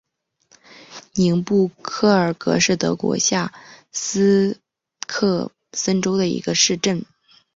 [1.13, 1.69] 宁布
[2.09, 3.53] 尔格是德国下
[3.91, 4.19] 萨
[5.05, 7.05] 克森州的一个市镇。